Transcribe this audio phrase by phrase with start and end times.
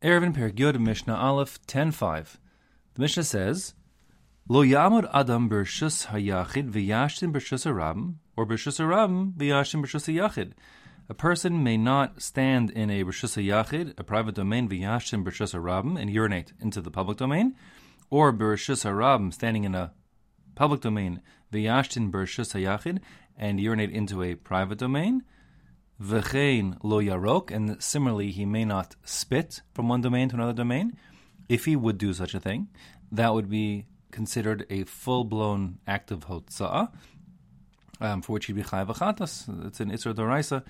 [0.00, 2.36] Eruvin Pergyod Mishnah Aleph 10.5.
[2.94, 3.74] The Mishnah says,
[4.48, 10.52] Lo yamud adam bershus hayachid v'yashtin bershus harabim, or bershus harabim v'yashtin bershus hayachid.
[11.08, 16.00] A person may not stand in a bershus hayachid, a private domain, v'yashtin bershus harabim,
[16.00, 17.56] and urinate into the public domain,
[18.08, 19.92] or bershus harabim, standing in a
[20.54, 21.20] public domain,
[21.52, 23.00] v'yashtin bershus hayachid,
[23.36, 25.24] and urinate into a private domain,
[26.00, 30.96] v'chein lo yarok, and similarly, he may not spit from one domain to another domain.
[31.48, 32.68] If he would do such a thing,
[33.10, 36.90] that would be considered a full-blown act of hotzah,
[38.00, 39.66] um, for which he'd be chayav achatas.
[39.66, 40.62] It's an isra doraisa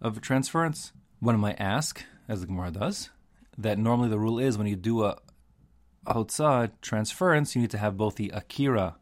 [0.00, 0.92] of transference.
[1.18, 3.10] One might ask, as the Gemara does,
[3.58, 5.18] that normally the rule is when you do a,
[6.06, 8.96] hotzah transference, you need to have both the akira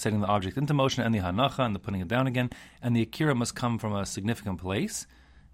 [0.00, 2.50] setting the object into motion and the hanacha and the putting it down again.
[2.82, 5.06] And the akira must come from a significant place.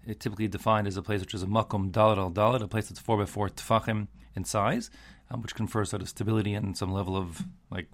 [0.05, 2.87] It typically defined as a place which is a makom dalad al dalad, a place
[2.87, 4.89] that's four by four tefachim in size,
[5.29, 7.87] um, which confers sort of stability and some level of like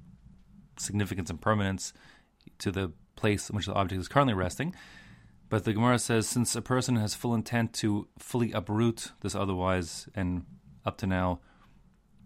[0.77, 1.94] significance and permanence
[2.59, 4.75] to the place in which the object is currently resting.
[5.49, 10.08] But the Gemara says since a person has full intent to fully uproot this otherwise
[10.16, 10.45] and
[10.86, 11.39] up to now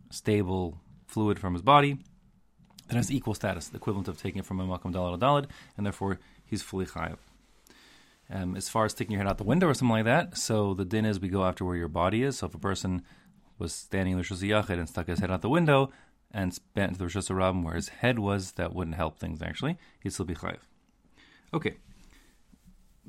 [0.10, 2.00] stable fluid from his body,
[2.88, 5.86] that has equal status, the equivalent of taking it from a makam dalad dalad, and
[5.86, 7.18] therefore he's fully chayav.
[8.30, 10.74] Um, as far as sticking your head out the window or something like that, so
[10.74, 12.40] the din is we go after where your body is.
[12.40, 13.04] So if a person
[13.58, 15.92] was standing in the Rosh Yachid and stuck his head out the window
[16.32, 19.78] and spent into the Rosh Rabim where his head was, that wouldn't help things actually.
[20.02, 20.60] He'd still be chayav.
[21.54, 21.78] Okay.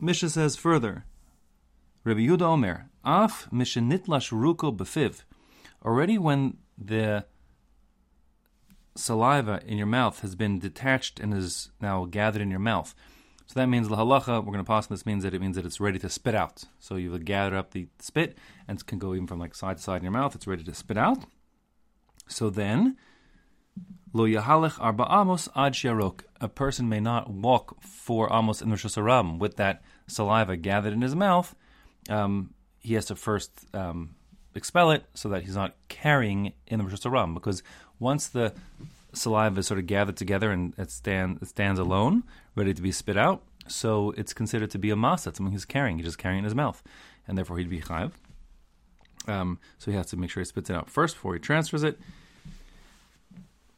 [0.01, 1.05] Misha says further,
[2.05, 5.23] Rabbi Yehuda Omer, Af mishenitlash ruko befiv.
[5.85, 7.25] Already when the
[8.99, 12.95] saliva in your mouth has been detached and is now gathered in your mouth.
[13.47, 15.65] So that means the halacha, we're going to pass this means that it means that
[15.65, 16.65] it's ready to spit out.
[16.79, 19.83] So you've gathered up the spit and it can go even from like side to
[19.83, 20.35] side in your mouth.
[20.35, 21.25] It's ready to spit out.
[22.29, 22.99] So then,
[24.13, 26.21] lo yahalech arba amos ad shiarok.
[26.41, 31.01] A person may not walk four amos in Rosh Hashanah with that saliva gathered in
[31.01, 31.55] his mouth.
[32.11, 34.15] Um, he has to first um,
[34.55, 37.35] expel it so that he's not carrying in the Rosh.
[37.35, 37.63] Because
[37.99, 38.53] once the
[39.13, 42.23] saliva is sort of gathered together and it, stand, it stands alone,
[42.55, 45.99] ready to be spit out, so it's considered to be a masa, something he's carrying.
[45.99, 46.83] He's just carrying in his mouth,
[47.27, 48.13] and therefore he'd be chayiv.
[49.27, 51.83] Um, so he has to make sure he spits it out first before he transfers
[51.83, 51.99] it.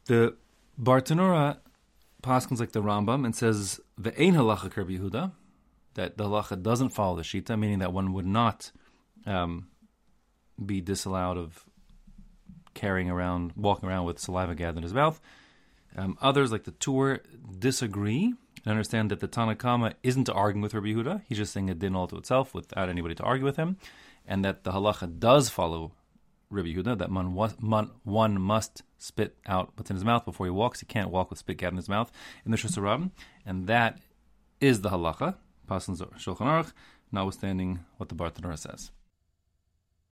[0.07, 0.37] The
[0.81, 1.59] Bartenura
[2.23, 5.33] paskins like the Rambam and says the ein halacha Rabbi Yehuda
[5.95, 8.71] that the halacha doesn't follow the shita, meaning that one would not
[9.27, 9.69] um,
[10.65, 11.65] be disallowed of
[12.75, 15.21] carrying around, walking around with saliva gathered in his mouth.
[15.97, 17.21] Um, others, like the Tur,
[17.59, 21.23] disagree and understand that the Tanna Kamma isn't arguing with Rabbi Yehuda.
[21.27, 23.77] He's just saying a din all to itself without anybody to argue with him.
[24.27, 25.93] And that the halacha does follow
[26.51, 30.51] Rabbi Yehuda, that one, one, one must spit out what's in his mouth before he
[30.51, 30.81] walks.
[30.81, 32.13] He can't walk with spit gathered in his mouth
[32.45, 33.11] in the Shusarab.
[33.47, 33.99] And that
[34.61, 35.37] is the halacha,
[35.69, 36.73] Pasan Shulchan Aruch,
[37.13, 38.91] notwithstanding what the Bartenura says.